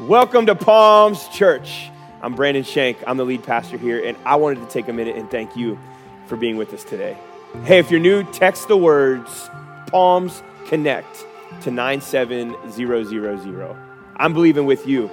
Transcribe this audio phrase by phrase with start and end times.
[0.00, 1.90] Welcome to Palms Church.
[2.20, 2.98] I'm Brandon Shank.
[3.06, 5.78] I'm the lead pastor here, and I wanted to take a minute and thank you
[6.26, 7.16] for being with us today.
[7.64, 9.48] Hey, if you're new, text the words
[9.86, 11.24] Palms Connect
[11.62, 13.90] to 97000.
[14.16, 15.10] I'm believing with you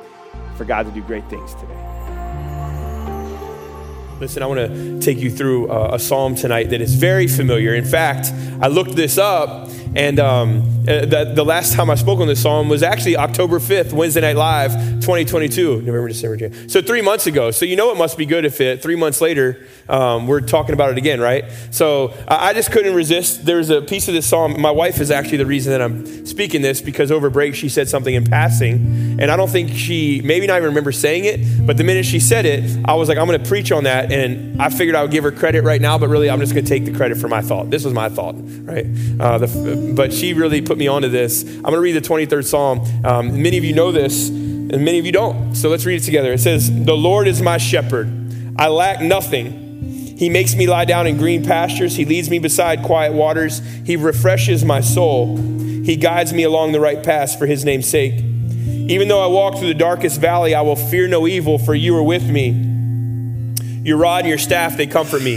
[0.56, 1.83] for God to do great things today.
[4.20, 7.74] Listen, I want to take you through a, a psalm tonight that is very familiar.
[7.74, 12.20] In fact, I looked this up and um, uh, the, the, last time I spoke
[12.20, 16.68] on this psalm was actually October 5th, Wednesday Night Live, 2022, November, December, January.
[16.68, 17.52] So three months ago.
[17.52, 20.74] So you know it must be good if it, three months later, um, we're talking
[20.74, 21.46] about it again, right?
[21.70, 23.46] So I just couldn't resist.
[23.46, 24.60] There's a piece of this psalm.
[24.60, 27.88] My wife is actually the reason that I'm speaking this because over break she said
[27.88, 29.20] something in passing.
[29.20, 32.20] And I don't think she, maybe not even remember saying it, but the minute she
[32.20, 34.03] said it, I was like, I'm going to preach on that.
[34.12, 36.66] And I figured I would give her credit right now, but really I'm just going
[36.66, 37.70] to take the credit for my thought.
[37.70, 38.86] This was my thought, right?
[39.20, 41.44] Uh, the, but she really put me onto this.
[41.44, 43.06] I'm going to read the 23rd Psalm.
[43.06, 45.56] Um, many of you know this, and many of you don't.
[45.56, 46.34] So let's read it together.
[46.34, 48.12] It says, The Lord is my shepherd.
[48.58, 50.16] I lack nothing.
[50.18, 51.96] He makes me lie down in green pastures.
[51.96, 53.60] He leads me beside quiet waters.
[53.86, 55.38] He refreshes my soul.
[55.38, 58.14] He guides me along the right paths for his name's sake.
[58.14, 61.96] Even though I walk through the darkest valley, I will fear no evil, for you
[61.98, 62.73] are with me.
[63.84, 65.36] Your rod and your staff, they comfort me.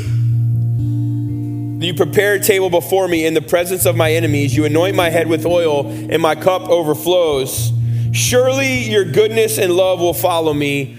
[1.84, 4.56] You prepare a table before me in the presence of my enemies.
[4.56, 7.72] You anoint my head with oil, and my cup overflows.
[8.12, 10.96] Surely your goodness and love will follow me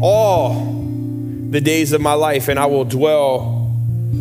[0.00, 0.66] all
[1.50, 3.70] the days of my life, and I will dwell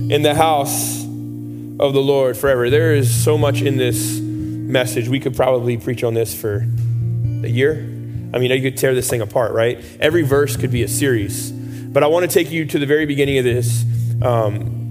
[0.10, 2.70] in the house of the Lord forever.
[2.70, 5.08] There is so much in this message.
[5.08, 6.66] We could probably preach on this for
[7.44, 7.74] a year.
[8.34, 9.84] I mean, you could tear this thing apart, right?
[10.00, 11.52] Every verse could be a series.
[11.92, 13.84] But I want to take you to the very beginning of this.
[14.22, 14.82] Um,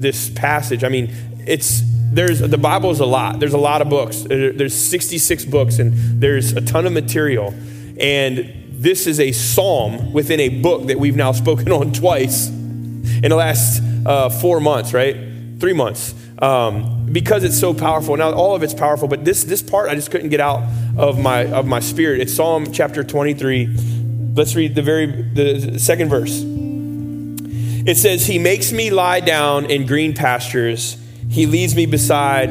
[0.00, 0.82] this passage.
[0.82, 1.12] I mean,
[1.46, 3.38] it's there's the Bible is a lot.
[3.38, 4.22] There's a lot of books.
[4.22, 7.54] There's 66 books, and there's a ton of material.
[7.98, 13.28] And this is a psalm within a book that we've now spoken on twice in
[13.28, 15.16] the last uh, four months, right?
[15.60, 16.14] Three months.
[16.38, 18.16] Um, because it's so powerful.
[18.16, 20.62] Now, all of it's powerful, but this this part I just couldn't get out
[20.96, 22.20] of my of my spirit.
[22.20, 23.99] It's Psalm chapter 23.
[24.34, 26.42] Let's read the very the second verse.
[27.86, 30.96] It says, He makes me lie down in green pastures,
[31.28, 32.50] He leads me beside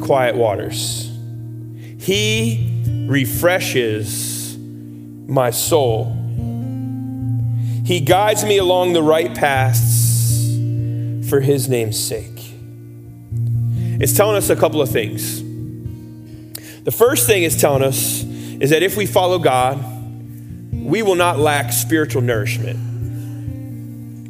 [0.00, 1.10] quiet waters.
[1.98, 6.14] He refreshes my soul.
[7.84, 10.56] He guides me along the right paths
[11.28, 12.52] for His name's sake.
[14.00, 15.42] It's telling us a couple of things.
[16.84, 19.97] The first thing it's telling us is that if we follow God,
[20.88, 22.88] we will not lack spiritual nourishment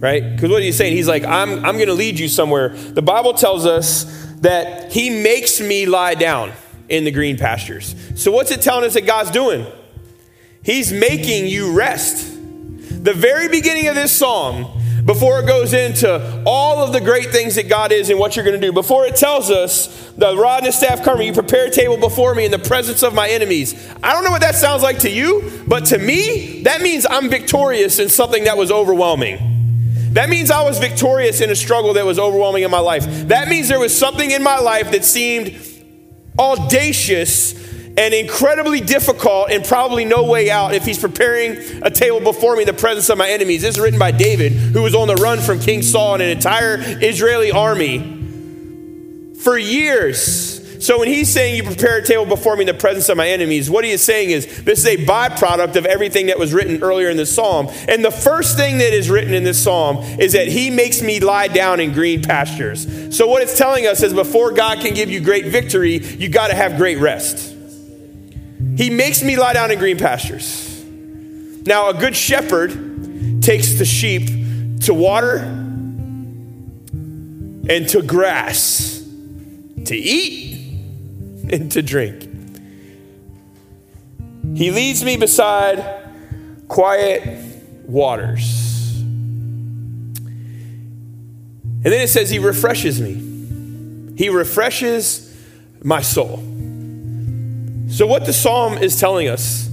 [0.01, 0.23] right?
[0.23, 2.69] Because what he's saying, he's like, I'm, I'm going to lead you somewhere.
[2.69, 4.05] The Bible tells us
[4.41, 6.53] that he makes me lie down
[6.89, 7.95] in the green pastures.
[8.15, 9.67] So, what's it telling us that God's doing?
[10.63, 12.35] He's making you rest.
[12.35, 14.78] The very beginning of this psalm,
[15.09, 18.45] before it goes into all of the great things that God is and what you're
[18.45, 21.71] going to do, before it tells us the rod and staff cover you prepare a
[21.71, 23.75] table before me in the presence of my enemies.
[24.03, 27.31] I don't know what that sounds like to you, but to me, that means I'm
[27.31, 29.39] victorious in something that was overwhelming.
[30.13, 33.07] That means I was victorious in a struggle that was overwhelming in my life.
[33.29, 35.59] That means there was something in my life that seemed
[36.39, 37.55] audacious
[37.99, 42.63] and incredibly difficult and probably no way out if he's preparing a table before me
[42.63, 43.63] in the presence of my enemies.
[43.63, 46.31] This is written by David, who was on the run from King Saul and an
[46.31, 50.57] entire Israeli army for years.
[50.85, 53.29] So when he's saying you prepare a table before me in the presence of my
[53.29, 56.81] enemies, what he is saying is this is a byproduct of everything that was written
[56.85, 57.67] earlier in the psalm.
[57.89, 61.19] And the first thing that is written in this psalm is that he makes me
[61.19, 62.87] lie down in green pastures.
[63.17, 66.49] So what it's telling us is before God can give you great victory, you got
[66.49, 67.58] to have great rest.
[68.79, 70.85] He makes me lie down in green pastures.
[71.67, 74.29] Now, a good shepherd takes the sheep
[74.83, 75.39] to water
[77.69, 79.05] and to grass
[79.87, 80.81] to eat
[81.51, 82.23] and to drink.
[84.55, 85.85] He leads me beside
[86.69, 89.01] quiet waters.
[91.81, 94.15] And then it says, He refreshes me.
[94.17, 95.37] He refreshes
[95.83, 96.48] my soul.
[97.99, 99.69] So, what the psalm is telling us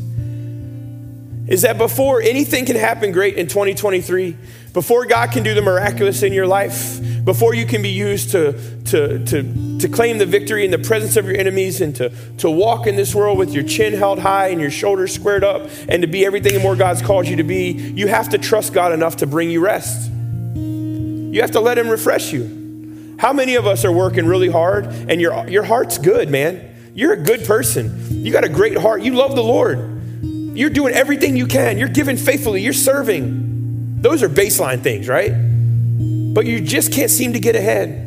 [1.48, 4.36] is that before anything can happen great in 2023,
[4.74, 8.54] before God can do the miraculous in your life, before you can be used to,
[8.86, 12.50] to, to, to claim the victory in the presence of your enemies and to, to
[12.50, 16.02] walk in this world with your chin held high and your shoulders squared up and
[16.02, 18.92] to be everything and more God's called you to be, you have to trust God
[18.92, 20.10] enough to bring you rest.
[20.56, 23.18] You have to let Him refresh you.
[23.20, 26.72] How many of us are working really hard and your, your heart's good, man?
[26.96, 28.05] You're a good person.
[28.26, 29.04] You got a great heart.
[29.04, 29.78] You love the Lord.
[30.24, 31.78] You're doing everything you can.
[31.78, 32.60] You're giving faithfully.
[32.60, 34.02] You're serving.
[34.02, 35.30] Those are baseline things, right?
[35.30, 38.02] But you just can't seem to get ahead.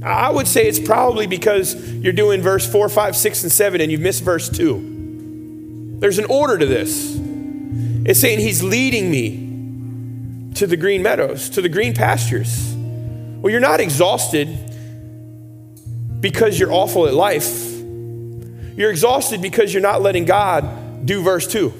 [0.00, 3.90] I would say it's probably because you're doing verse 4, 5, 6, and 7 and
[3.90, 5.96] you've missed verse 2.
[5.98, 7.16] There's an order to this.
[8.06, 12.72] It's saying he's leading me to the green meadows, to the green pastures.
[12.76, 14.56] Well, you're not exhausted
[16.20, 17.73] because you're awful at life.
[18.76, 21.72] You're exhausted because you're not letting God do verse 2.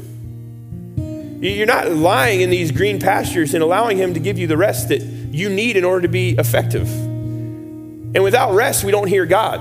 [1.40, 4.88] You're not lying in these green pastures and allowing Him to give you the rest
[4.88, 6.88] that you need in order to be effective.
[6.90, 9.60] And without rest, we don't hear God.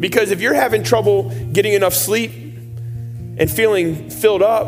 [0.00, 4.66] Because if you're having trouble getting enough sleep and feeling filled up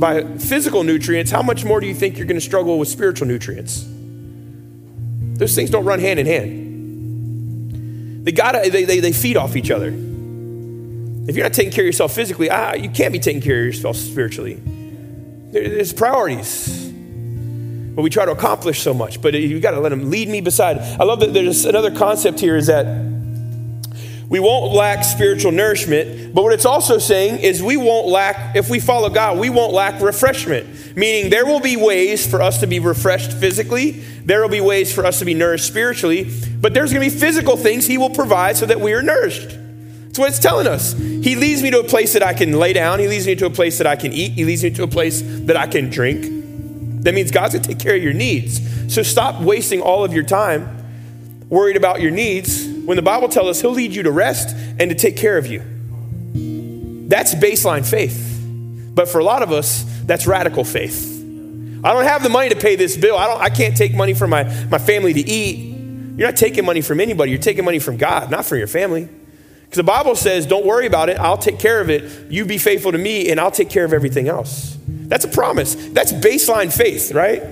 [0.00, 3.28] by physical nutrients, how much more do you think you're going to struggle with spiritual
[3.28, 3.86] nutrients?
[5.38, 6.65] Those things don't run hand in hand.
[8.26, 9.86] They, gotta, they, they, they feed off each other.
[9.86, 13.66] If you're not taking care of yourself physically, ah, you can't be taking care of
[13.66, 14.60] yourself spiritually.
[15.52, 16.90] There's priorities.
[17.94, 20.40] But we try to accomplish so much, but you got to let them lead me
[20.40, 20.78] beside.
[20.78, 22.86] I love that there's another concept here is that
[24.28, 28.68] we won't lack spiritual nourishment, but what it's also saying is we won't lack, if
[28.68, 30.96] we follow God, we won't lack refreshment.
[30.96, 34.92] Meaning there will be ways for us to be refreshed physically, there will be ways
[34.92, 36.28] for us to be nourished spiritually,
[36.60, 39.50] but there's going to be physical things He will provide so that we are nourished.
[40.06, 40.94] That's what it's telling us.
[40.94, 43.46] He leads me to a place that I can lay down, He leads me to
[43.46, 45.88] a place that I can eat, He leads me to a place that I can
[45.88, 47.02] drink.
[47.04, 48.60] That means God's going to take care of your needs.
[48.92, 50.72] So stop wasting all of your time
[51.48, 54.90] worried about your needs when the Bible tells us He'll lead you to rest and
[54.90, 55.62] to take care of you.
[57.08, 58.32] That's baseline faith.
[58.94, 61.12] But for a lot of us, that's radical faith.
[61.84, 63.16] I don't have the money to pay this bill.
[63.16, 65.76] I, don't, I can't take money from my, my family to eat.
[66.16, 67.30] You're not taking money from anybody.
[67.30, 69.04] You're taking money from God, not from your family.
[69.04, 71.18] Because the Bible says, don't worry about it.
[71.18, 72.30] I'll take care of it.
[72.30, 74.78] You be faithful to me, and I'll take care of everything else.
[74.88, 75.74] That's a promise.
[75.74, 77.42] That's baseline faith, right?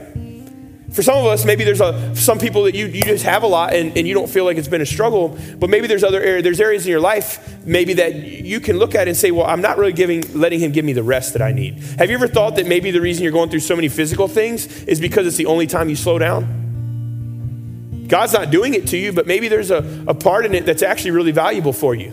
[0.95, 3.49] For some of us, maybe there's a, some people that you, you just have a
[3.49, 6.23] lot and, and you don't feel like it's been a struggle, but maybe there's other
[6.23, 9.45] areas, there's areas in your life maybe that you can look at and say, well,
[9.45, 11.79] I'm not really giving, letting him give me the rest that I need.
[11.99, 14.85] Have you ever thought that maybe the reason you're going through so many physical things
[14.85, 18.07] is because it's the only time you slow down?
[18.07, 20.83] God's not doing it to you, but maybe there's a, a part in it that's
[20.83, 22.13] actually really valuable for you.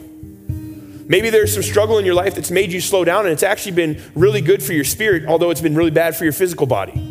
[1.07, 3.73] Maybe there's some struggle in your life that's made you slow down and it's actually
[3.73, 7.10] been really good for your spirit, although it's been really bad for your physical body.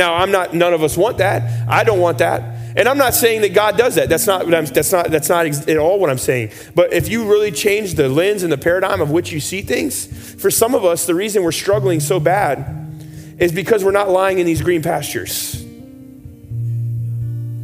[0.00, 1.68] Now, I'm not, none of us want that.
[1.68, 2.74] I don't want that.
[2.74, 4.08] And I'm not saying that God does that.
[4.08, 6.52] That's not, that's not, that's not at all what I'm saying.
[6.74, 10.06] But if you really change the lens and the paradigm of which you see things,
[10.40, 14.38] for some of us, the reason we're struggling so bad is because we're not lying
[14.38, 15.62] in these green pastures.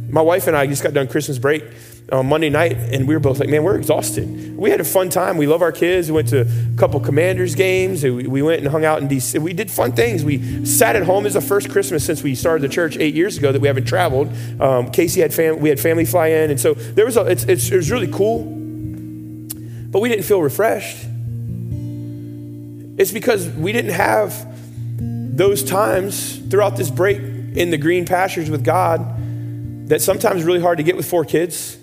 [0.07, 1.63] My wife and I just got done Christmas break
[2.11, 4.57] on Monday night, and we were both like, man, we're exhausted.
[4.57, 5.37] We had a fun time.
[5.37, 6.09] We love our kids.
[6.09, 8.03] We went to a couple Commanders games.
[8.03, 9.39] We went and hung out in DC.
[9.39, 10.23] We did fun things.
[10.23, 11.25] We sat at home.
[11.25, 13.67] This is the first Christmas since we started the church eight years ago that we
[13.67, 14.31] haven't traveled.
[14.61, 17.43] Um, Casey had fam- we had family fly in, and so there was a, it's,
[17.43, 18.43] it's, it was really cool.
[19.89, 21.05] But we didn't feel refreshed.
[22.97, 24.55] It's because we didn't have
[25.37, 30.77] those times throughout this break in the green pastures with God that sometimes really hard
[30.77, 31.77] to get with four kids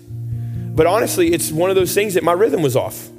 [0.75, 3.09] but honestly, it's one of those things that my rhythm was off.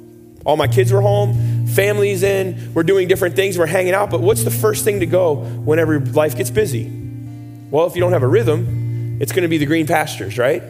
[0.45, 4.09] All my kids were home, family's in, we're doing different things, we're hanging out.
[4.09, 6.89] But what's the first thing to go whenever life gets busy?
[7.69, 10.63] Well, if you don't have a rhythm, it's going to be the green pastures, right?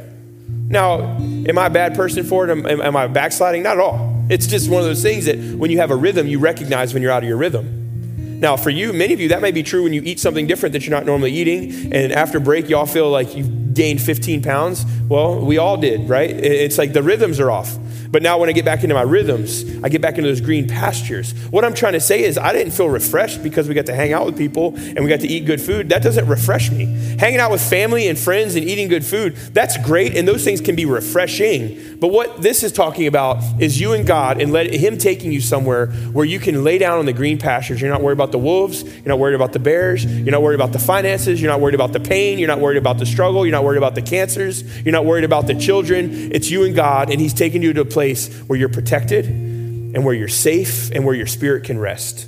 [0.70, 2.51] Now, am I a bad person for it?
[2.51, 3.63] Am, am, I backsliding?
[3.63, 4.25] Not at all.
[4.29, 7.03] It's just one of those things that when you have a rhythm, you recognize when
[7.03, 8.39] you're out of your rhythm.
[8.39, 10.74] Now, for you, many of you, that may be true when you eat something different
[10.74, 13.46] that you're not normally eating, and after break, y'all feel like you
[13.77, 14.86] gained 15 pounds.
[15.07, 16.29] Well, we all did, right?
[16.29, 17.77] It's like the rhythms are off.
[18.10, 20.67] But now when I get back into my rhythms, I get back into those green
[20.67, 21.34] pastures.
[21.50, 24.13] What I'm trying to say is I didn't feel refreshed because we got to hang
[24.13, 25.89] out with people and we got to eat good food.
[25.89, 26.86] That doesn't refresh me.
[27.19, 30.62] Hanging out with family and friends and eating good food, that's great and those things
[30.62, 31.98] can be refreshing.
[32.00, 35.41] But what this is talking about is you and God and let him taking you
[35.41, 37.81] somewhere where you can lay down on the green pastures.
[37.81, 40.55] You're not worried about the wolves, you're not worried about the bears, you're not worried
[40.55, 43.46] about the finances, you're not worried about the pain, you're not worried about the struggle,
[43.46, 46.31] you're not worried about the cancers, you're not worried about the children.
[46.31, 50.03] It's you and God and he's taking you to a place where you're protected and
[50.05, 52.27] where you're safe and where your spirit can rest.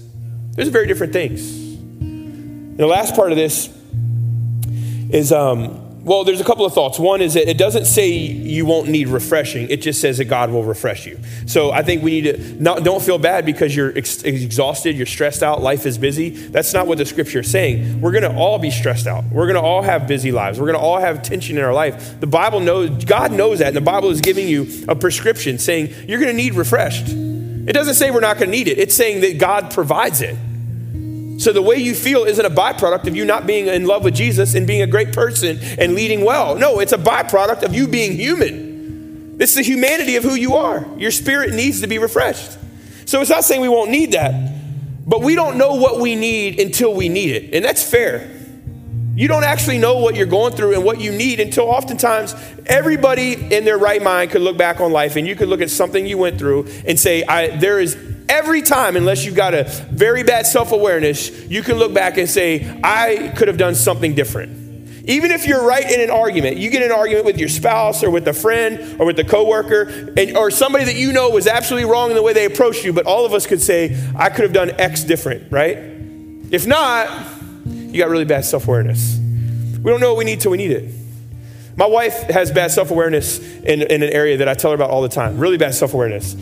[0.55, 1.49] Those are very different things.
[1.49, 3.69] And the last part of this
[5.09, 6.97] is um, well, there's a couple of thoughts.
[6.97, 9.69] One is that it doesn't say you won't need refreshing.
[9.69, 11.19] It just says that God will refresh you.
[11.45, 15.05] So I think we need to not, don't feel bad because you're ex- exhausted, you're
[15.05, 16.29] stressed out, life is busy.
[16.29, 17.99] That's not what the scripture is saying.
[17.99, 19.25] We're going to all be stressed out.
[19.25, 20.57] We're going to all have busy lives.
[20.57, 22.19] We're going to all have tension in our life.
[22.21, 23.67] The Bible knows, God knows that.
[23.69, 27.09] And the Bible is giving you a prescription saying you're going to need refreshed.
[27.09, 30.37] It doesn't say we're not going to need it, it's saying that God provides it.
[31.39, 34.13] So the way you feel isn't a byproduct of you not being in love with
[34.13, 36.55] Jesus and being a great person and leading well.
[36.55, 39.37] No, it's a byproduct of you being human.
[39.37, 40.85] This is the humanity of who you are.
[40.97, 42.57] Your spirit needs to be refreshed.
[43.05, 44.53] So it's not saying we won't need that,
[45.07, 47.55] but we don't know what we need until we need it.
[47.55, 48.29] And that's fair.
[49.15, 53.33] You don't actually know what you're going through and what you need until oftentimes everybody
[53.33, 56.05] in their right mind could look back on life and you could look at something
[56.05, 57.23] you went through and say,
[57.59, 57.95] There is
[58.29, 62.29] every time, unless you've got a very bad self awareness, you can look back and
[62.29, 64.59] say, I could have done something different.
[65.09, 68.11] Even if you're right in an argument, you get an argument with your spouse or
[68.11, 71.89] with a friend or with a coworker, and, or somebody that you know was absolutely
[71.89, 74.43] wrong in the way they approached you, but all of us could say, I could
[74.43, 75.77] have done X different, right?
[76.51, 77.09] If not,
[77.65, 79.17] you got really bad self awareness.
[79.17, 80.93] We don't know what we need till we need it.
[81.75, 84.89] My wife has bad self awareness in, in an area that I tell her about
[84.89, 86.35] all the time really bad self awareness.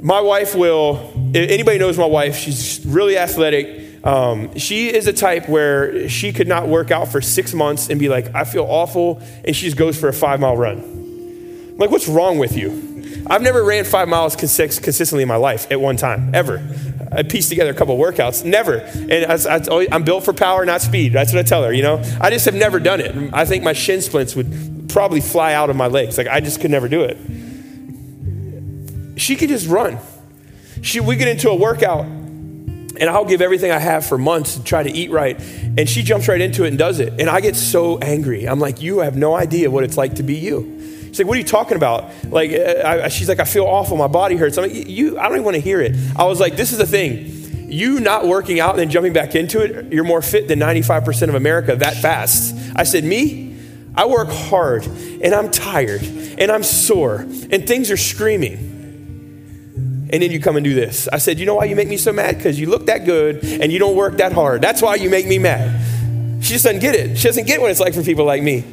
[0.00, 4.04] My wife will, anybody knows my wife, she's really athletic.
[4.04, 8.00] Um, she is a type where she could not work out for six months and
[8.00, 10.78] be like, I feel awful, and she just goes for a five mile run.
[10.78, 12.92] I'm like, what's wrong with you?
[13.26, 16.62] I've never ran five miles consistently in my life at one time, ever.
[17.12, 18.44] I pieced together a couple workouts.
[18.44, 18.78] Never.
[18.78, 21.12] And I, am built for power, not speed.
[21.12, 22.02] That's what I tell her, you know?
[22.20, 23.32] I just have never done it.
[23.32, 26.16] I think my shin splints would probably fly out of my legs.
[26.18, 27.18] Like, I just could never do it.
[29.22, 30.00] She could just run.
[30.80, 34.64] She, we get into a workout, and I'll give everything I have for months to
[34.64, 35.40] try to eat right.
[35.40, 37.20] And she jumps right into it and does it.
[37.20, 38.48] And I get so angry.
[38.48, 40.80] I'm like, you have no idea what it's like to be you.
[41.06, 42.10] She's like, what are you talking about?
[42.24, 43.96] Like, uh, I, she's like, I feel awful.
[43.96, 44.58] My body hurts.
[44.58, 45.94] I'm like, you, I don't even want to hear it.
[46.16, 47.70] I was like, this is the thing.
[47.70, 51.28] You not working out and then jumping back into it, you're more fit than 95%
[51.28, 52.56] of America that fast.
[52.74, 53.56] I said, me?
[53.94, 58.71] I work hard and I'm tired and I'm sore and things are screaming.
[60.12, 61.08] And then you come and do this.
[61.10, 62.36] I said, You know why you make me so mad?
[62.36, 64.60] Because you look that good and you don't work that hard.
[64.60, 66.44] That's why you make me mad.
[66.44, 67.16] She just doesn't get it.
[67.16, 68.64] She doesn't get what it's like for people like me.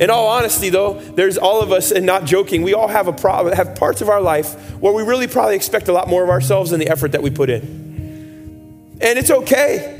[0.00, 3.12] In all honesty, though, there's all of us, and not joking, we all have a
[3.12, 6.30] problem, have parts of our life where we really probably expect a lot more of
[6.30, 8.98] ourselves than the effort that we put in.
[9.00, 9.96] And it's okay.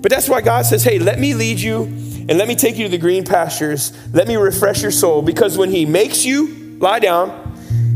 [0.00, 2.84] But that's why God says, hey, let me lead you and let me take you
[2.84, 3.92] to the green pastures.
[4.12, 5.22] Let me refresh your soul.
[5.22, 7.51] Because when He makes you lie down,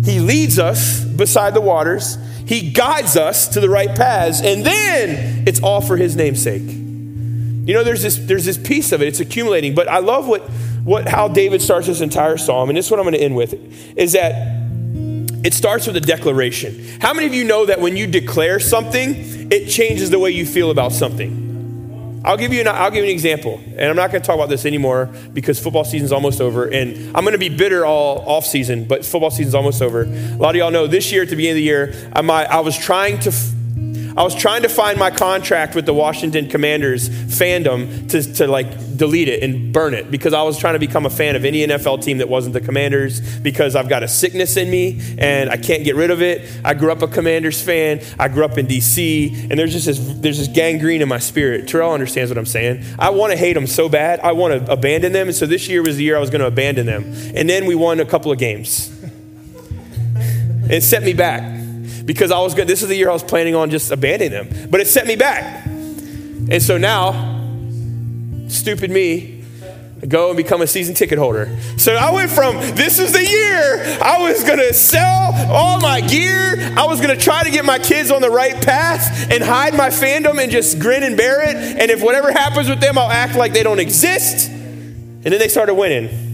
[0.06, 5.46] He leads us beside the waters, He guides us to the right paths, and then
[5.48, 6.62] it's all for His namesake.
[6.62, 9.74] You know, there's this, there's this piece of it, it's accumulating.
[9.74, 10.48] But I love what
[10.86, 13.34] what, how David starts this entire psalm, and this is what I'm going to end
[13.34, 13.54] with,
[13.98, 14.70] is that
[15.44, 17.00] it starts with a declaration.
[17.00, 20.46] How many of you know that when you declare something, it changes the way you
[20.46, 21.45] feel about something?
[22.26, 24.34] I'll give you an, I'll give you an example, and I'm not going to talk
[24.34, 28.18] about this anymore because football season's almost over, and I'm going to be bitter all
[28.28, 30.02] off season, but football season's almost over.
[30.02, 32.60] A lot of y'all know this year at the beginning of the year, I, I
[32.60, 33.32] was trying to
[34.16, 38.96] I was trying to find my contract with the Washington Commanders fandom to, to like
[38.96, 41.66] delete it and burn it because I was trying to become a fan of any
[41.66, 45.58] NFL team that wasn't the Commanders because I've got a sickness in me and I
[45.58, 46.48] can't get rid of it.
[46.64, 48.00] I grew up a Commanders fan.
[48.18, 51.68] I grew up in DC and there's just this, there's this gangrene in my spirit.
[51.68, 52.84] Terrell understands what I'm saying.
[52.98, 54.20] I want to hate them so bad.
[54.20, 55.28] I want to abandon them.
[55.28, 57.04] And so this year was the year I was going to abandon them.
[57.34, 58.90] And then we won a couple of games.
[60.70, 61.65] it set me back
[62.06, 62.66] because I was good.
[62.66, 65.16] This is the year I was planning on just abandoning them, but it set me
[65.16, 65.66] back.
[65.66, 67.34] And so now,
[68.48, 69.44] stupid me,
[70.08, 71.58] go and become a season ticket holder.
[71.76, 76.00] So I went from this is the year I was going to sell all my
[76.00, 76.56] gear.
[76.76, 79.74] I was going to try to get my kids on the right path and hide
[79.74, 81.56] my fandom and just grin and bear it.
[81.56, 84.48] And if whatever happens with them, I'll act like they don't exist.
[84.48, 86.25] And then they started winning.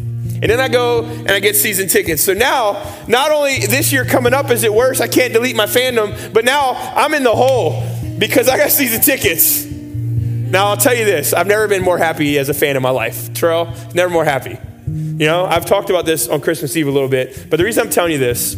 [0.43, 2.21] And then I go and I get season tickets.
[2.21, 5.67] So now, not only this year coming up is it worse, I can't delete my
[5.67, 7.81] fandom, but now I'm in the hole
[8.19, 9.65] because I got season tickets.
[9.65, 12.91] Now I'll tell you this: I've never been more happy as a fan in my
[12.91, 13.33] life.
[13.35, 14.59] Terrell, never more happy.
[14.89, 17.85] You know, I've talked about this on Christmas Eve a little bit, but the reason
[17.85, 18.57] I'm telling you this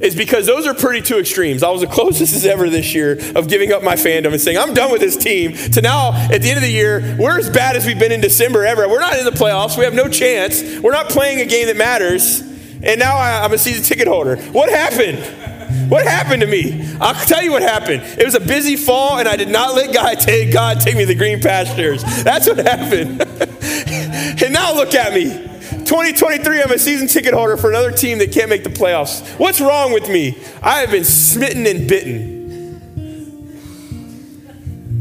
[0.00, 1.62] is because those are pretty two extremes.
[1.62, 4.58] I was the closest as ever this year of giving up my fandom and saying,
[4.58, 7.50] I'm done with this team, to now, at the end of the year, we're as
[7.50, 8.88] bad as we've been in December ever.
[8.88, 9.76] We're not in the playoffs.
[9.76, 10.62] We have no chance.
[10.80, 12.40] We're not playing a game that matters.
[12.82, 14.36] And now I'm a season ticket holder.
[14.36, 15.90] What happened?
[15.90, 16.86] What happened to me?
[17.00, 18.02] I'll tell you what happened.
[18.02, 21.02] It was a busy fall, and I did not let God take, God take me
[21.02, 22.02] to the green pastures.
[22.22, 23.20] That's what happened.
[24.42, 25.47] and now look at me.
[25.88, 29.26] 2023, I'm a season ticket holder for another team that can't make the playoffs.
[29.38, 30.36] What's wrong with me?
[30.62, 32.28] I have been smitten and bitten.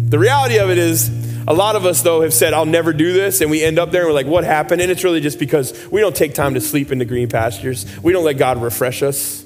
[0.10, 1.10] The reality of it is,
[1.46, 3.41] a lot of us, though, have said, I'll never do this.
[3.41, 4.82] And we end up there and we're like, what happened?
[4.82, 7.86] And it's really just because we don't take time to sleep in the green pastures.
[8.01, 9.44] We don't let God refresh us.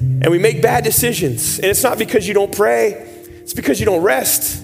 [0.00, 1.56] and we make bad decisions.
[1.56, 2.92] And it's not because you don't pray,
[3.40, 4.62] it's because you don't rest.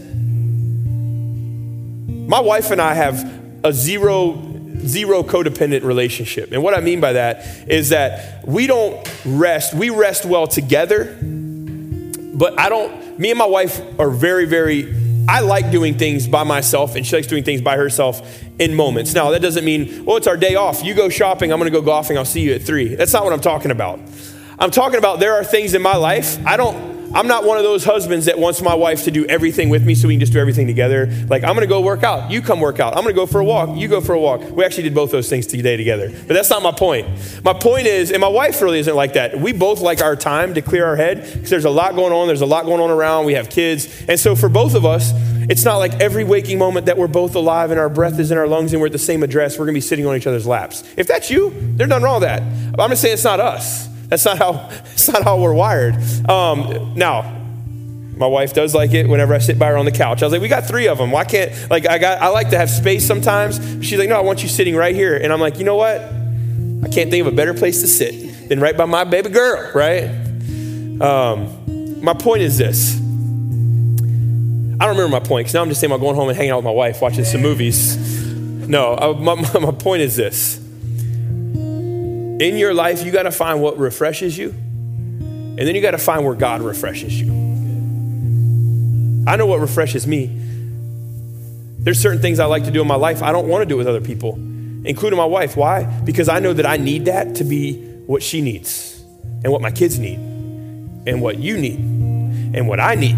[2.06, 6.52] My wife and I have a zero zero codependent relationship.
[6.52, 9.74] And what I mean by that is that we don't rest.
[9.74, 14.94] We rest well together, but I don't, me and my wife are very, very,
[15.28, 19.14] I like doing things by myself and she likes doing things by herself in moments.
[19.14, 20.82] Now, that doesn't mean, well, it's our day off.
[20.82, 22.94] You go shopping, I'm gonna go golfing, I'll see you at three.
[22.94, 24.00] That's not what I'm talking about.
[24.58, 27.62] I'm talking about there are things in my life I don't I'm not one of
[27.62, 30.32] those husbands that wants my wife to do everything with me so we can just
[30.32, 31.06] do everything together.
[31.28, 32.30] Like, I'm gonna go work out.
[32.30, 32.96] You come work out.
[32.96, 33.76] I'm gonna go for a walk.
[33.76, 34.40] You go for a walk.
[34.50, 36.08] We actually did both those things today together.
[36.08, 37.06] But that's not my point.
[37.44, 39.38] My point is, and my wife really isn't like that.
[39.38, 42.28] We both like our time to clear our head because there's a lot going on.
[42.28, 43.26] There's a lot going on around.
[43.26, 43.88] We have kids.
[44.08, 45.12] And so for both of us,
[45.50, 48.38] it's not like every waking moment that we're both alive and our breath is in
[48.38, 50.46] our lungs and we're at the same address, we're gonna be sitting on each other's
[50.46, 50.82] laps.
[50.96, 52.40] If that's you, there's nothing wrong with that.
[52.42, 53.91] I'm gonna say it's not us.
[54.12, 55.94] That's not how, that's not how we're wired.
[56.28, 57.22] Um, now,
[58.14, 60.22] my wife does like it whenever I sit by her on the couch.
[60.22, 61.10] I was like, we got three of them.
[61.10, 63.56] Why can't, like, I got, I like to have space sometimes.
[63.82, 65.16] She's like, no, I want you sitting right here.
[65.16, 66.02] And I'm like, you know what?
[66.02, 69.72] I can't think of a better place to sit than right by my baby girl,
[69.74, 70.10] right?
[71.00, 72.96] Um, my point is this.
[72.96, 76.50] I don't remember my point because now I'm just saying I'm going home and hanging
[76.50, 77.96] out with my wife, watching some movies.
[78.68, 80.61] No, I, my, my point is this.
[82.42, 85.98] In your life, you got to find what refreshes you, and then you got to
[85.98, 87.30] find where God refreshes you.
[89.28, 90.26] I know what refreshes me.
[91.78, 93.76] There's certain things I like to do in my life I don't want to do
[93.76, 94.34] with other people,
[94.84, 95.56] including my wife.
[95.56, 95.84] Why?
[95.84, 99.00] Because I know that I need that to be what she needs,
[99.44, 103.14] and what my kids need, and what you need, and what I need.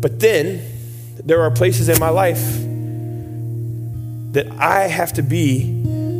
[0.00, 0.62] But then
[1.22, 2.40] there are places in my life
[4.32, 5.74] that I have to be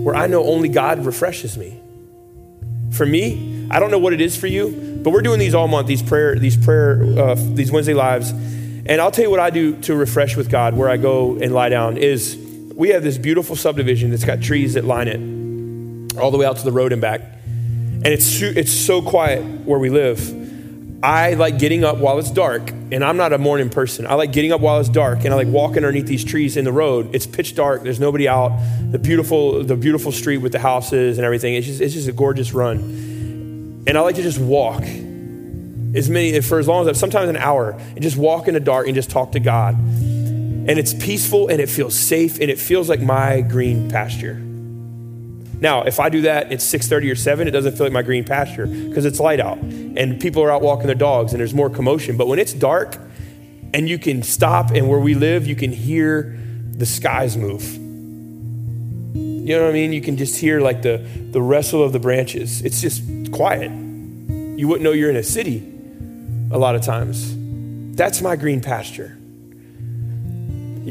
[0.05, 1.81] where I know only God refreshes me.
[2.93, 5.69] For me, I don't know what it is for you, but we're doing these all
[5.69, 8.31] month, these prayer, these prayer, uh, these Wednesday lives.
[8.31, 11.53] And I'll tell you what I do to refresh with God, where I go and
[11.53, 12.37] lie down, is
[12.75, 16.57] we have this beautiful subdivision that's got trees that line it all the way out
[16.57, 17.21] to the road and back.
[17.21, 20.19] And it's, it's so quiet where we live.
[21.01, 24.05] I like getting up while it's dark, and I'm not a morning person.
[24.05, 26.65] I like getting up while it's dark, and I like walking underneath these trees in
[26.65, 27.15] the road.
[27.15, 27.85] It's pitch dark.
[27.85, 28.59] There's nobody out.
[28.91, 31.55] The beautiful, the beautiful street with the houses and everything.
[31.55, 33.85] It's just, it's just a gorgeous run.
[33.87, 37.37] And I like to just walk as many for as long as I'm sometimes an
[37.37, 39.75] hour, and just walk in the dark and just talk to God.
[39.77, 44.43] And it's peaceful, and it feels safe, and it feels like my green pasture.
[45.61, 48.25] Now, if I do that at 6:30 or 7, it doesn't feel like my green
[48.25, 51.69] pasture because it's light out and people are out walking their dogs and there's more
[51.69, 52.17] commotion.
[52.17, 52.97] But when it's dark
[53.75, 56.39] and you can stop and where we live, you can hear
[56.73, 57.77] the skies move.
[59.15, 59.93] You know what I mean?
[59.93, 60.99] You can just hear like the,
[61.33, 62.63] the rustle of the branches.
[62.63, 63.71] It's just quiet.
[63.71, 65.67] You wouldn't know you're in a city
[66.51, 67.35] a lot of times.
[67.97, 69.19] That's my green pasture.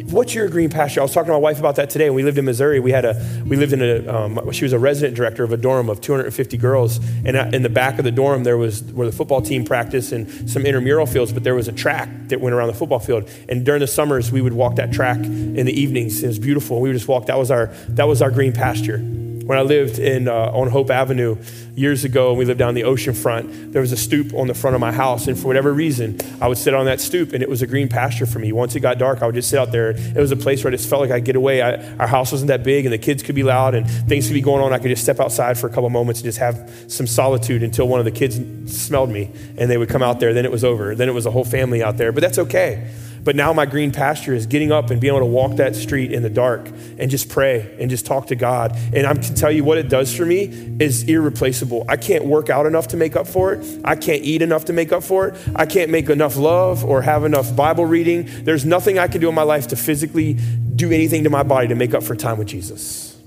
[0.06, 1.00] What's your green pasture?
[1.00, 2.10] I was talking to my wife about that today.
[2.10, 4.74] When we lived in Missouri, we had a we lived in a um, she was
[4.74, 8.12] a resident director of a dorm of 250 girls, and in the back of the
[8.12, 11.68] dorm there was where the football team practiced and some intramural fields, but there was
[11.68, 13.30] a track that went around the football field.
[13.50, 16.24] And during the summers, we would walk that track in the evenings.
[16.24, 16.82] It was beautiful.
[16.82, 17.26] We would just walk.
[17.28, 19.27] That was our that was our green pasture.
[19.48, 21.38] When I lived in, uh, on Hope Avenue
[21.74, 24.54] years ago, and we lived down the ocean front, there was a stoop on the
[24.54, 25.26] front of my house.
[25.28, 27.88] And for whatever reason, I would sit on that stoop, and it was a green
[27.88, 28.52] pasture for me.
[28.52, 29.92] Once it got dark, I would just sit out there.
[29.92, 31.62] It was a place where I just felt like I'd get away.
[31.62, 34.34] I, our house wasn't that big, and the kids could be loud, and things could
[34.34, 34.74] be going on.
[34.74, 37.88] I could just step outside for a couple moments and just have some solitude until
[37.88, 38.38] one of the kids
[38.70, 40.34] smelled me, and they would come out there.
[40.34, 40.94] Then it was over.
[40.94, 42.12] Then it was a whole family out there.
[42.12, 42.92] But that's okay.
[43.28, 46.14] But now my green pasture is getting up and being able to walk that street
[46.14, 46.66] in the dark
[46.98, 48.74] and just pray and just talk to God.
[48.94, 50.44] And I can tell you what it does for me
[50.80, 51.86] is irreplaceable.
[51.90, 53.82] I can't work out enough to make up for it.
[53.84, 55.36] I can't eat enough to make up for it.
[55.58, 58.30] I can't make enough love or have enough Bible reading.
[58.46, 61.68] There's nothing I can do in my life to physically do anything to my body
[61.68, 63.22] to make up for time with Jesus.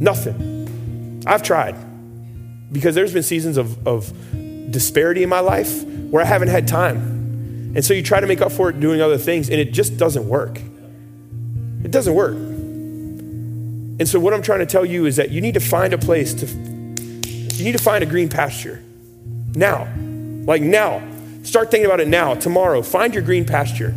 [0.00, 1.22] Nothing.
[1.28, 1.76] I've tried
[2.72, 4.12] because there's been seasons of, of
[4.72, 7.19] disparity in my life where I haven't had time
[7.74, 9.96] and so you try to make up for it doing other things, and it just
[9.96, 10.60] doesn't work.
[11.84, 12.34] It doesn't work.
[12.34, 15.98] And so what I'm trying to tell you is that you need to find a
[15.98, 18.82] place to, you need to find a green pasture
[19.54, 19.88] now.
[20.46, 21.02] Like now.
[21.42, 22.82] Start thinking about it now, tomorrow.
[22.82, 23.94] Find your green pasture.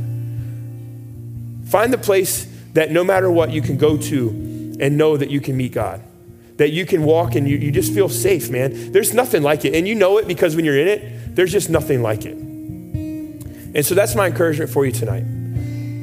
[1.65, 4.29] Find the place that no matter what you can go to
[4.79, 6.01] and know that you can meet God.
[6.57, 8.91] That you can walk and you, you just feel safe, man.
[8.91, 9.73] There's nothing like it.
[9.73, 12.37] And you know it because when you're in it, there's just nothing like it.
[13.75, 15.23] And so that's my encouragement for you tonight.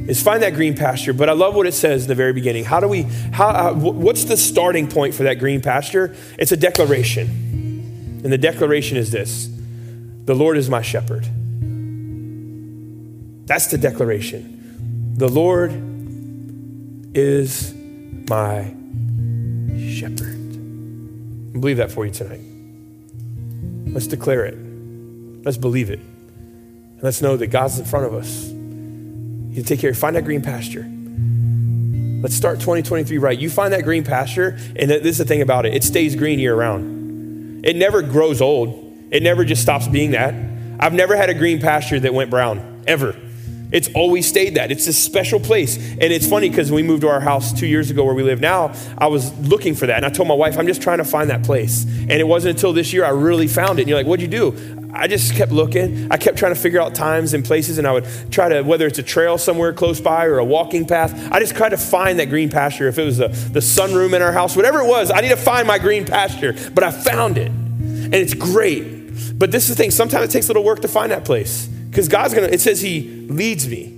[0.09, 2.64] Is find that green pasture, but I love what it says in the very beginning.
[2.64, 3.02] How do we?
[3.33, 3.48] How?
[3.48, 6.16] Uh, what's the starting point for that green pasture?
[6.38, 7.28] It's a declaration.
[8.24, 9.48] And the declaration is this
[10.24, 11.24] The Lord is my shepherd.
[13.46, 15.14] That's the declaration.
[15.16, 15.72] The Lord
[17.14, 17.74] is
[18.28, 18.74] my
[19.78, 20.37] shepherd.
[21.54, 22.40] I believe that for you tonight.
[23.92, 24.56] Let's declare it.
[25.44, 26.00] Let's believe it.
[27.00, 28.50] And let's know that God's in front of us.
[28.50, 29.94] You take care.
[29.94, 30.86] Find that green pasture.
[32.22, 33.38] Let's start 2023 right.
[33.38, 36.38] You find that green pasture, and this is the thing about it it stays green
[36.38, 37.64] year round.
[37.64, 40.34] It never grows old, it never just stops being that.
[40.78, 43.16] I've never had a green pasture that went brown, ever.
[43.72, 44.72] It's always stayed that.
[44.72, 45.76] It's a special place.
[45.76, 48.40] And it's funny because we moved to our house two years ago where we live
[48.40, 49.96] now, I was looking for that.
[49.96, 51.85] And I told my wife, I'm just trying to find that place.
[51.85, 53.83] And it wasn't until this year I really found it.
[53.83, 54.76] And you're like, what'd you do?
[54.92, 56.11] I just kept looking.
[56.11, 57.78] I kept trying to figure out times and places.
[57.78, 60.85] And I would try to, whether it's a trail somewhere close by or a walking
[60.85, 62.88] path, I just tried to find that green pasture.
[62.88, 65.37] If it was the, the sunroom in our house, whatever it was, I need to
[65.37, 66.54] find my green pasture.
[66.74, 67.48] But I found it.
[67.48, 69.38] And it's great.
[69.38, 71.68] But this is the thing sometimes it takes a little work to find that place.
[71.90, 73.96] Because God's gonna, it says He leads me,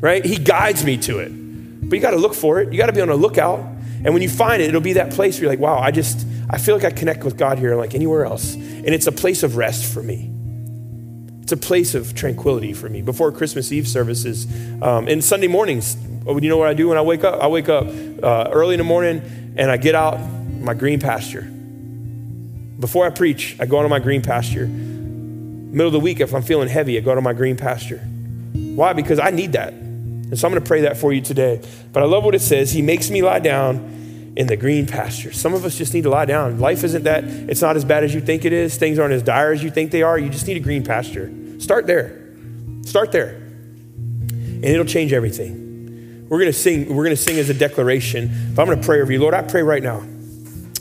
[0.00, 0.24] right?
[0.24, 1.28] He guides me to it.
[1.28, 2.72] But you gotta look for it.
[2.72, 3.60] You gotta be on a lookout.
[4.04, 6.26] And when you find it, it'll be that place where you're like, wow, I just,
[6.48, 8.54] I feel like I connect with God here like anywhere else.
[8.54, 10.30] And it's a place of rest for me.
[11.42, 13.02] It's a place of tranquility for me.
[13.02, 14.46] Before Christmas Eve services
[14.82, 17.40] um, and Sunday mornings, oh, you know what I do when I wake up?
[17.40, 20.18] I wake up uh, early in the morning and I get out
[20.60, 21.42] my green pasture.
[22.80, 24.68] Before I preach, I go onto my green pasture
[25.76, 27.98] Middle of the week, if I'm feeling heavy, I go to my green pasture.
[27.98, 28.94] Why?
[28.94, 29.74] Because I need that.
[29.74, 31.60] And so I'm going to pray that for you today.
[31.92, 32.72] But I love what it says.
[32.72, 35.34] He makes me lie down in the green pasture.
[35.34, 36.60] Some of us just need to lie down.
[36.60, 38.78] Life isn't that, it's not as bad as you think it is.
[38.78, 40.18] Things aren't as dire as you think they are.
[40.18, 41.30] You just need a green pasture.
[41.58, 42.26] Start there.
[42.86, 43.34] Start there.
[43.34, 46.26] And it'll change everything.
[46.30, 48.54] We're going to sing, we're going to sing as a declaration.
[48.54, 49.20] But I'm going to pray over you.
[49.20, 50.02] Lord, I pray right now.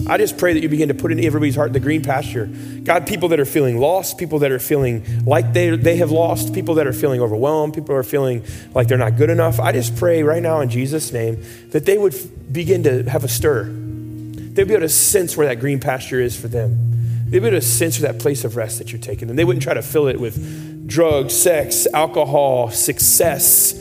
[0.08, 2.46] I just pray that you begin to put in everybody's heart the green pasture.
[2.84, 6.54] God, people that are feeling lost, people that are feeling like they, they have lost,
[6.54, 8.44] people that are feeling overwhelmed, people are feeling
[8.76, 9.60] like they're not good enough.
[9.60, 12.15] I just pray right now in Jesus' name that they would
[12.54, 13.63] begin to have a stir.
[13.63, 17.26] They'd be able to sense where that green pasture is for them.
[17.30, 19.36] They'd be able to sense that place of rest that you're taking them.
[19.36, 23.74] They wouldn't try to fill it with drugs, sex, alcohol, success.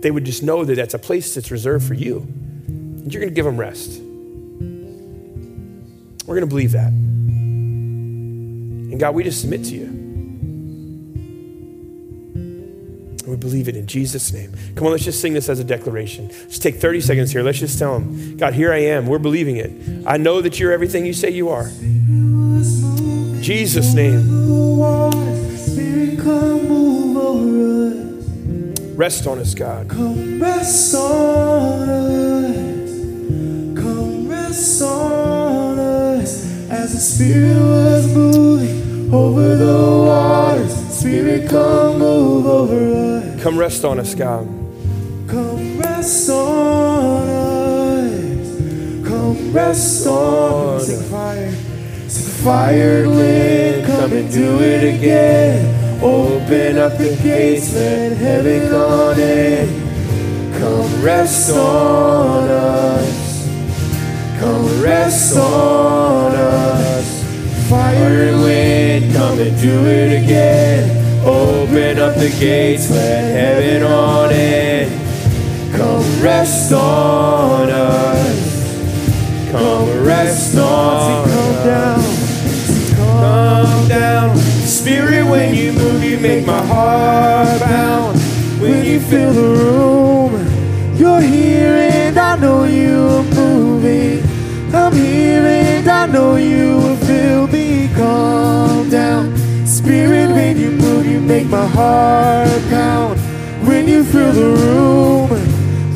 [0.00, 2.18] They would just know that that's a place that's reserved for you.
[2.18, 4.00] And you're going to give them rest.
[6.26, 6.88] We're going to believe that.
[6.88, 10.04] And God, we just submit to you.
[13.24, 14.52] And we believe it in Jesus' name.
[14.74, 16.28] Come on, let's just sing this as a declaration.
[16.28, 17.42] Just take 30 seconds here.
[17.42, 19.06] Let's just tell him, God, here I am.
[19.06, 20.06] We're believing it.
[20.06, 21.70] I know that you're everything you say you are.
[23.40, 24.44] Jesus' name.
[28.96, 29.88] Rest on us, God.
[29.88, 32.23] Come rest on us.
[37.04, 40.74] Spirit was moving over the waters.
[40.88, 43.42] Spirit, come move over us.
[43.42, 44.46] Come rest on us, God.
[45.28, 49.06] Come rest on us.
[49.06, 50.86] Come rest on us.
[50.86, 51.52] Sing fire.
[52.08, 56.02] Sing fire, wind, come and do it again.
[56.02, 60.58] Open up the gates, let heaven on in.
[60.58, 63.34] Come rest on us.
[64.40, 66.83] Come rest on us.
[67.74, 71.26] Fire and wind, come and do it again.
[71.26, 74.88] Open up the gates, let heaven on in.
[75.72, 79.50] Come rest on us.
[79.50, 81.34] Come rest on us.
[81.34, 82.00] come down.
[83.66, 84.36] Come down.
[84.36, 88.20] Spirit, when you move, you make my heart pound.
[88.60, 89.73] When you fill the
[101.26, 103.18] make my heart pound.
[103.66, 105.30] When you fill the room,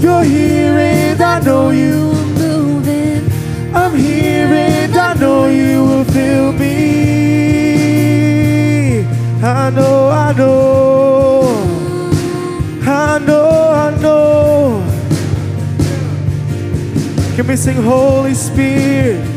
[0.01, 3.31] you're here and I know you are moving.
[3.75, 6.69] I'm here and I know you will feel me.
[9.43, 11.43] I know, I know.
[12.83, 14.83] I know, I know.
[17.37, 19.28] Can we sing Holy Spirit?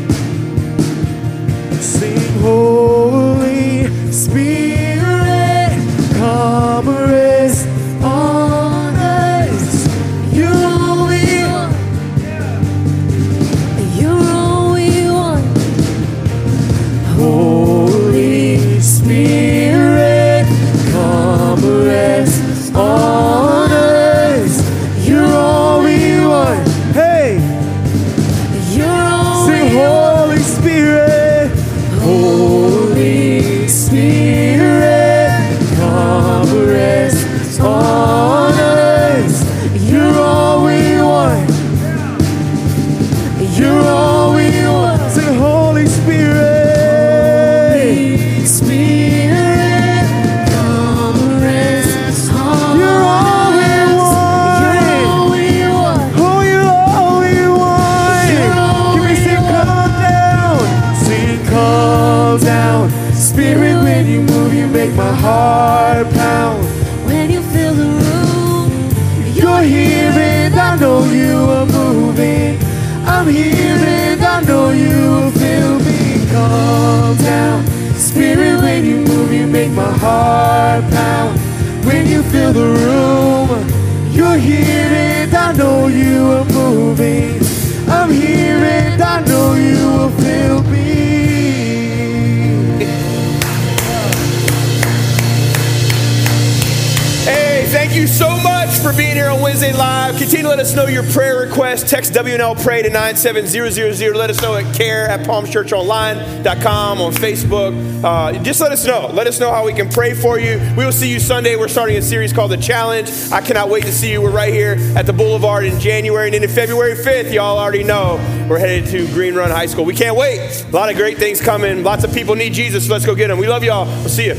[102.12, 104.14] WNL Pray to 97000.
[104.14, 108.04] Let us know at care at palmschurchonline.com on Facebook.
[108.04, 109.08] Uh, just let us know.
[109.08, 110.58] Let us know how we can pray for you.
[110.76, 111.56] We will see you Sunday.
[111.56, 113.10] We're starting a series called The Challenge.
[113.32, 114.20] I cannot wait to see you.
[114.20, 116.26] We're right here at the Boulevard in January.
[116.26, 118.16] And then in February 5th, y'all already know,
[118.48, 119.86] we're headed to Green Run High School.
[119.86, 120.64] We can't wait.
[120.68, 121.82] A lot of great things coming.
[121.82, 122.86] Lots of people need Jesus.
[122.86, 123.38] So let's go get them.
[123.38, 123.86] We love y'all.
[123.86, 124.34] We'll see you.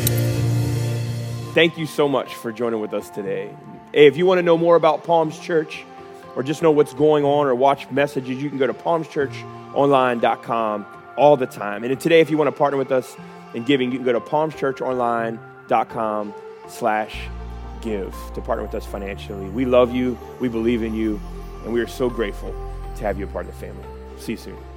[1.54, 3.50] Thank you so much for joining with us today.
[3.92, 5.86] Hey, if you want to know more about Palms Church
[6.36, 10.86] or just know what's going on or watch messages, you can go to palmschurchonline.com
[11.18, 11.84] all the time.
[11.84, 13.18] And today, if you want to partner with us
[13.54, 16.34] in giving, you can go to palmschurchonline.com
[16.68, 17.28] slash
[17.82, 19.50] give to partner with us financially.
[19.50, 21.20] We love you, we believe in you,
[21.64, 22.54] and we are so grateful
[22.96, 23.84] to have you a part of the family.
[24.18, 24.73] See you soon.